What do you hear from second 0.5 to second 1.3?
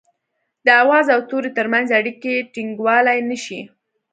د آواز او